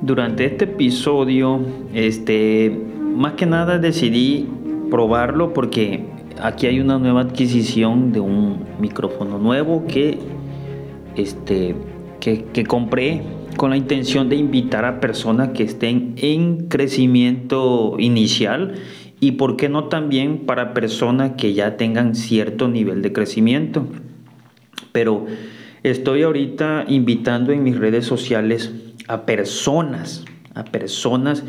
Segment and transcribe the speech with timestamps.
[0.00, 1.60] Durante este episodio,
[1.92, 2.70] este,
[3.14, 4.48] más que nada decidí
[4.90, 6.04] probarlo porque
[6.40, 10.18] aquí hay una nueva adquisición de un micrófono nuevo que,
[11.16, 11.74] este,
[12.20, 13.22] que, que compré
[13.56, 18.74] con la intención de invitar a personas que estén en crecimiento inicial
[19.20, 23.86] y por qué no también para personas que ya tengan cierto nivel de crecimiento.
[24.92, 25.26] Pero
[25.82, 28.72] estoy ahorita invitando en mis redes sociales
[29.08, 31.44] a personas, a personas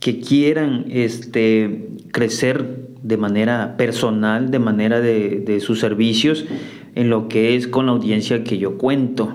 [0.00, 6.46] que quieran este, crecer de manera personal, de manera de, de sus servicios,
[6.94, 9.34] en lo que es con la audiencia que yo cuento.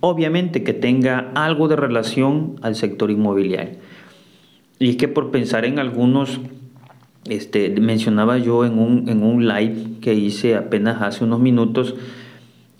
[0.00, 3.78] Obviamente que tenga algo de relación al sector inmobiliario.
[4.78, 6.40] Y es que por pensar en algunos,
[7.24, 11.94] este, mencionaba yo en un, en un live que hice apenas hace unos minutos,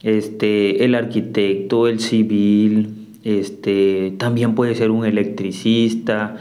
[0.02, 6.36] este, el arquitecto, el civil, este, también puede ser un electricista,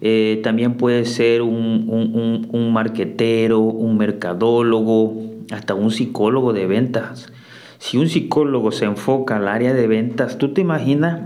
[0.00, 5.14] eh, también puede ser un, un, un, marquetero, un mercadólogo,
[5.50, 7.30] hasta un psicólogo de ventas.
[7.78, 11.20] Si un psicólogo se enfoca al área de ventas, tú te imaginas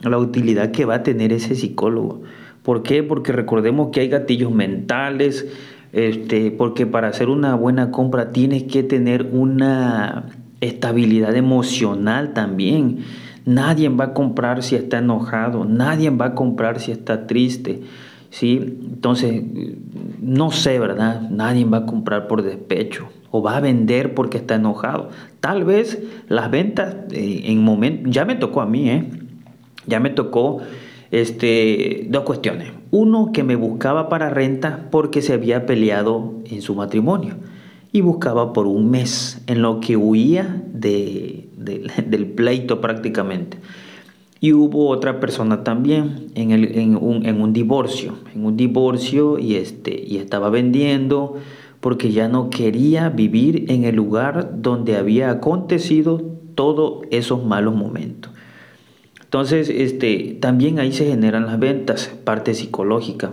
[0.00, 2.22] la utilidad que va a tener ese psicólogo.
[2.62, 3.02] ¿Por qué?
[3.02, 5.46] Porque recordemos que hay gatillos mentales,
[5.92, 10.24] este, porque para hacer una buena compra tienes que tener una
[10.60, 13.00] estabilidad emocional también.
[13.44, 17.82] Nadie va a comprar si está enojado, nadie va a comprar si está triste.
[18.30, 18.58] ¿sí?
[18.58, 19.42] Entonces,
[20.20, 21.28] no sé, ¿verdad?
[21.30, 25.10] Nadie va a comprar por despecho o va a vender porque está enojado.
[25.40, 29.10] Tal vez las ventas eh, en momento, ya me tocó a mí, ¿eh?
[29.86, 30.60] Ya me tocó
[31.12, 32.72] este, dos cuestiones.
[32.90, 37.36] Uno, que me buscaba para renta porque se había peleado en su matrimonio
[37.92, 41.48] y buscaba por un mes, en lo que huía de,
[42.06, 43.58] del pleito prácticamente.
[44.40, 49.38] Y hubo otra persona también en, el, en, un, en, un, divorcio, en un divorcio
[49.38, 51.36] y, este, y estaba vendiendo
[51.78, 56.22] porque ya no quería vivir en el lugar donde había acontecido
[56.54, 58.31] todos esos malos momentos.
[59.32, 63.32] Entonces, este, también ahí se generan las ventas, parte psicológica.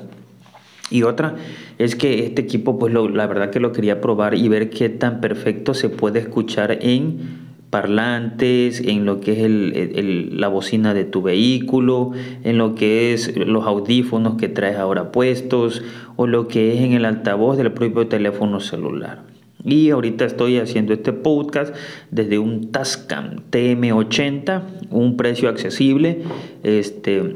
[0.89, 1.35] Y otra
[1.77, 5.19] es que este equipo, pues la verdad que lo quería probar y ver qué tan
[5.19, 12.13] perfecto se puede escuchar en parlantes, en lo que es la bocina de tu vehículo,
[12.45, 15.83] en lo que es los audífonos que traes ahora puestos
[16.15, 19.23] o lo que es en el altavoz del propio teléfono celular.
[19.63, 21.75] Y ahorita estoy haciendo este podcast
[22.11, 26.23] desde un Tascam TM80, un precio accesible,
[26.63, 27.35] este,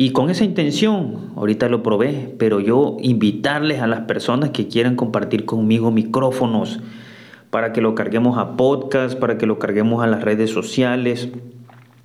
[0.00, 4.96] y con esa intención, ahorita lo probé, pero yo invitarles a las personas que quieran
[4.96, 6.80] compartir conmigo micrófonos
[7.50, 11.28] para que lo carguemos a podcast, para que lo carguemos a las redes sociales.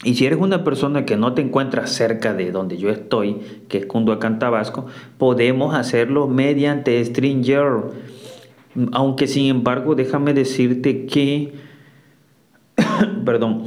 [0.04, 3.38] Y si eres una persona que no te encuentras cerca de donde yo estoy,
[3.70, 7.84] que es Cunduacán, Tabasco, podemos hacerlo mediante Stringer.
[8.92, 11.54] Aunque sin embargo, déjame decirte que,
[13.26, 13.64] perdón,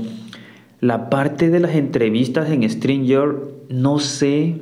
[0.81, 3.37] la parte de las entrevistas en Stringer
[3.69, 4.61] no sé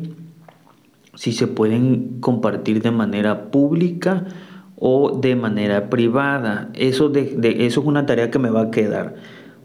[1.14, 4.24] si se pueden compartir de manera pública
[4.76, 6.70] o de manera privada.
[6.74, 7.36] Eso, de,
[7.66, 9.16] eso es una tarea que me va a quedar.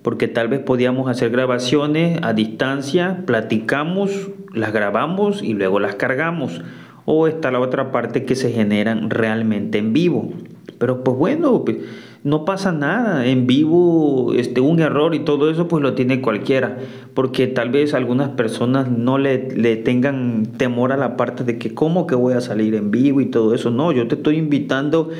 [0.02, 6.62] Porque tal vez podíamos hacer grabaciones a distancia, platicamos, las grabamos y luego las cargamos.
[7.06, 10.34] O está la otra parte que se generan realmente en vivo.
[10.81, 11.78] Pero pues bueno, pues,
[12.24, 13.28] no pasa nada.
[13.28, 16.80] En vivo, este, un error y todo eso, pues lo tiene cualquiera.
[17.14, 21.75] Porque tal vez algunas personas no le, le tengan temor a la parte de que
[21.75, 23.70] cómo que voy a salir en vivo y todo eso.
[23.70, 25.12] No, yo te estoy invitando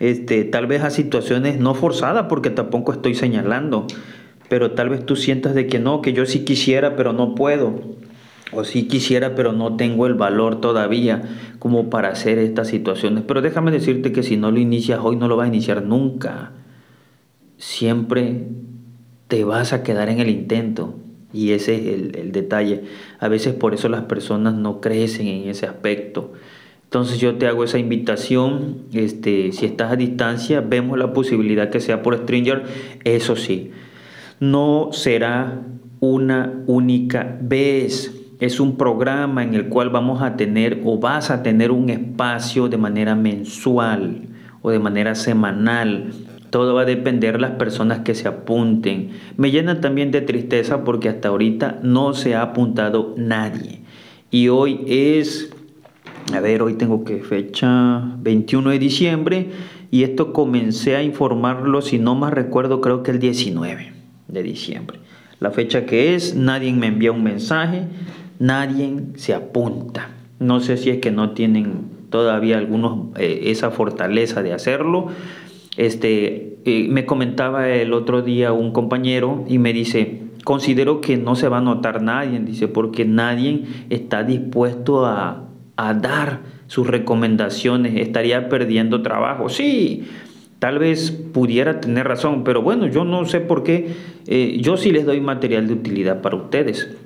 [0.00, 3.86] este, tal vez a situaciones no forzadas porque tampoco estoy señalando.
[4.48, 7.80] Pero tal vez tú sientas de que no, que yo sí quisiera, pero no puedo
[8.52, 11.22] o si quisiera, pero no tengo el valor todavía
[11.58, 13.24] como para hacer estas situaciones.
[13.26, 16.52] Pero déjame decirte que si no lo inicias hoy, no lo vas a iniciar nunca.
[17.58, 18.48] Siempre
[19.28, 20.94] te vas a quedar en el intento.
[21.32, 22.84] Y ese es el, el detalle.
[23.18, 26.32] A veces por eso las personas no crecen en ese aspecto.
[26.86, 31.80] Entonces yo te hago esa invitación, este, si estás a distancia, vemos la posibilidad que
[31.80, 32.62] sea por Stringer,
[33.02, 33.72] eso sí,
[34.38, 35.62] no será
[35.98, 41.42] una única vez es un programa en el cual vamos a tener o vas a
[41.42, 44.22] tener un espacio de manera mensual
[44.62, 46.12] o de manera semanal.
[46.50, 49.10] Todo va a depender de las personas que se apunten.
[49.36, 53.80] Me llena también de tristeza porque hasta ahorita no se ha apuntado nadie.
[54.30, 55.50] Y hoy es,
[56.34, 59.50] a ver, hoy tengo que fecha 21 de diciembre
[59.90, 63.92] y esto comencé a informarlo, si no más recuerdo, creo que el 19
[64.28, 64.98] de diciembre.
[65.38, 67.84] La fecha que es, nadie me envía un mensaje,
[68.38, 70.10] nadie se apunta.
[70.38, 75.08] No sé si es que no tienen todavía algunos eh, esa fortaleza de hacerlo.
[75.76, 81.36] Este, eh, me comentaba el otro día un compañero y me dice, considero que no
[81.36, 85.44] se va a notar nadie, dice, porque nadie está dispuesto a,
[85.76, 89.48] a dar sus recomendaciones, estaría perdiendo trabajo.
[89.48, 90.04] Sí,
[90.58, 93.94] tal vez pudiera tener razón, pero bueno, yo no sé por qué,
[94.26, 96.96] eh, yo sí les doy material de utilidad para ustedes.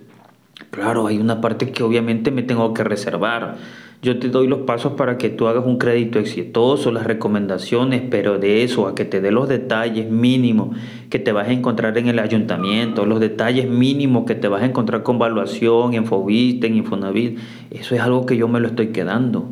[0.70, 3.56] Claro, hay una parte que obviamente me tengo que reservar.
[4.02, 8.38] Yo te doy los pasos para que tú hagas un crédito exitoso, las recomendaciones, pero
[8.38, 10.76] de eso a que te dé los detalles mínimos
[11.10, 14.66] que te vas a encontrar en el ayuntamiento, los detalles mínimos que te vas a
[14.66, 17.38] encontrar con evaluación, en Fobiste, en Infonavit,
[17.70, 19.50] eso es algo que yo me lo estoy quedando.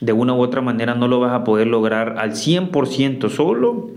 [0.00, 3.90] De una u otra manera no lo vas a poder lograr al 100% solo,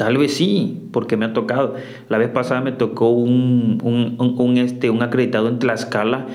[0.00, 1.74] Tal vez sí, porque me ha tocado.
[2.08, 6.26] La vez pasada me tocó un, un, este, un acreditado en Tlaxcala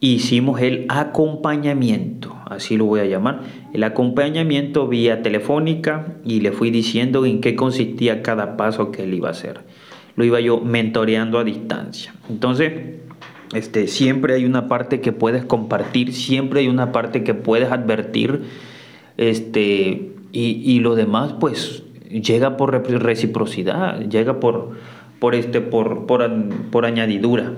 [0.00, 3.42] hicimos el acompañamiento, así lo voy a llamar,
[3.72, 9.14] el acompañamiento vía telefónica y le fui diciendo en qué consistía cada paso que él
[9.14, 9.60] iba a hacer.
[10.16, 12.12] Lo iba yo mentoreando a distancia.
[12.28, 12.72] Entonces,
[13.54, 18.42] este, siempre hay una parte que puedes compartir, siempre hay una parte que puedes advertir,
[19.16, 21.84] este, y, lo demás, pues,
[22.20, 24.72] llega por reciprocidad, llega por,
[25.18, 26.28] por, este, por, por,
[26.70, 27.52] por añadidura.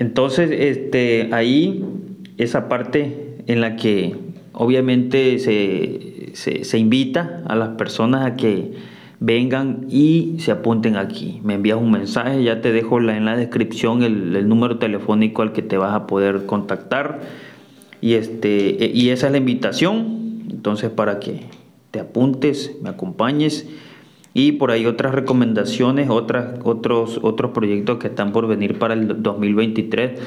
[0.00, 1.84] Entonces, este, ahí,
[2.38, 4.16] esa parte en la que
[4.52, 8.72] obviamente se, invita a las personas a que
[9.20, 11.40] vengan y se apunten aquí.
[11.44, 15.62] Me envías un mensaje, ya te dejo en la descripción el, número telefónico al que
[15.62, 17.20] te vas a poder contactar.
[18.00, 20.46] Y, este, e, y esa es la invitación.
[20.50, 21.42] Entonces, para que
[21.90, 23.68] te apuntes, me acompañes
[24.32, 29.22] y por ahí otras recomendaciones, otras, otros, otros proyectos que están por venir para el
[29.22, 30.20] 2023.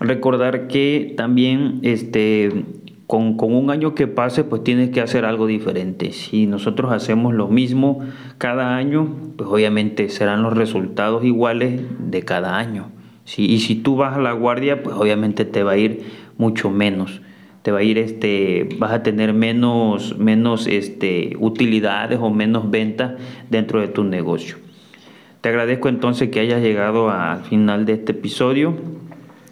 [0.00, 2.64] Recordar que también este,
[3.06, 6.12] con, con, un año que pase, pues tienes que hacer algo diferente.
[6.12, 8.00] Si nosotros hacemos lo mismo
[8.38, 12.90] cada año, pues obviamente serán los resultados iguales de cada año.
[13.36, 16.04] y si tú vas a la guardia, pues obviamente te va a ir
[16.38, 17.20] mucho menos
[17.62, 23.12] te va a ir este vas a tener menos menos este utilidades o menos ventas
[23.50, 24.56] dentro de tu negocio.
[25.40, 28.74] Te agradezco entonces que hayas llegado al final de este episodio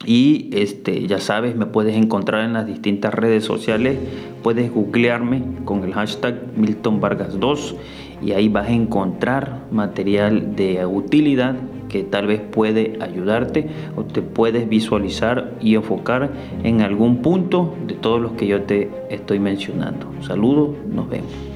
[0.04, 3.98] y este ya sabes me puedes encontrar en las distintas redes sociales.
[4.42, 7.76] Puedes googlearme con el hashtag Milton Vargas 2
[8.22, 11.56] y ahí vas a encontrar material de utilidad
[11.90, 16.30] que tal vez puede ayudarte o te puedes visualizar y enfocar
[16.62, 20.06] en algún punto de todos los que yo te estoy mencionando.
[20.22, 21.49] Saludos, nos vemos.